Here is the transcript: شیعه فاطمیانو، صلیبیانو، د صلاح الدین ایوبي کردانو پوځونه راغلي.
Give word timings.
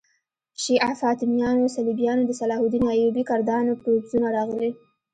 شیعه 0.61 0.91
فاطمیانو، 1.01 1.71
صلیبیانو، 1.75 2.23
د 2.25 2.31
صلاح 2.39 2.59
الدین 2.61 2.83
ایوبي 2.93 3.23
کردانو 3.29 3.79
پوځونه 3.83 4.27
راغلي. 4.37 4.71